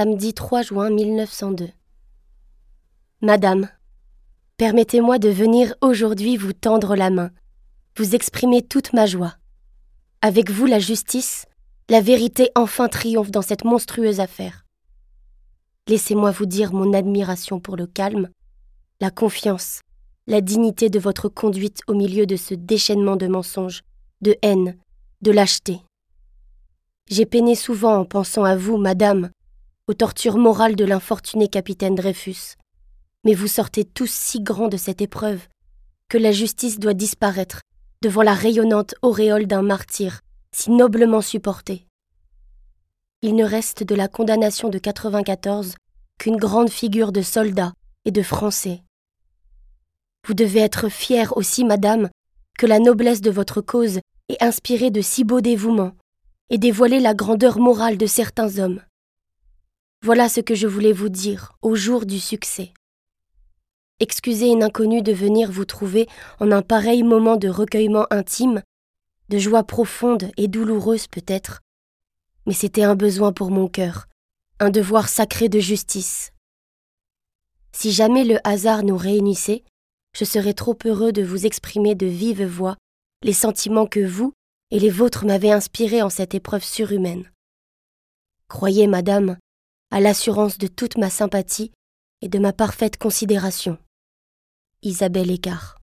[0.00, 1.68] Samedi 3 juin 1902.
[3.20, 3.68] Madame,
[4.56, 7.30] permettez-moi de venir aujourd'hui vous tendre la main,
[7.98, 9.34] vous exprimer toute ma joie.
[10.22, 11.44] Avec vous, la justice,
[11.90, 14.64] la vérité enfin triomphe dans cette monstrueuse affaire.
[15.86, 18.30] Laissez-moi vous dire mon admiration pour le calme,
[19.02, 19.82] la confiance,
[20.26, 23.82] la dignité de votre conduite au milieu de ce déchaînement de mensonges,
[24.22, 24.78] de haine,
[25.20, 25.82] de lâcheté.
[27.10, 29.28] J'ai peiné souvent en pensant à vous, madame,
[29.90, 32.54] aux tortures morales de l'infortuné capitaine Dreyfus.
[33.24, 35.48] Mais vous sortez tous si grands de cette épreuve
[36.08, 37.62] que la justice doit disparaître
[38.00, 40.20] devant la rayonnante auréole d'un martyr
[40.54, 41.88] si noblement supporté.
[43.22, 45.74] Il ne reste de la condamnation de 94
[46.18, 47.72] qu'une grande figure de soldat
[48.04, 48.84] et de Français.
[50.24, 52.10] Vous devez être fière aussi, madame,
[52.56, 53.98] que la noblesse de votre cause
[54.28, 55.96] ait inspiré de si beaux dévouements
[56.48, 58.80] et dévoilé la grandeur morale de certains hommes.
[60.02, 62.72] Voilà ce que je voulais vous dire au jour du succès.
[63.98, 68.62] Excusez une inconnue de venir vous trouver en un pareil moment de recueillement intime,
[69.28, 71.60] de joie profonde et douloureuse peut-être,
[72.46, 74.06] mais c'était un besoin pour mon cœur,
[74.58, 76.32] un devoir sacré de justice.
[77.72, 79.64] Si jamais le hasard nous réunissait,
[80.16, 82.78] je serais trop heureux de vous exprimer de vive voix
[83.22, 84.32] les sentiments que vous
[84.70, 87.30] et les vôtres m'avez inspirés en cette épreuve surhumaine.
[88.48, 89.36] Croyez, madame,
[89.90, 91.72] à l'assurance de toute ma sympathie
[92.22, 93.78] et de ma parfaite considération.
[94.82, 95.78] Isabelle Écart.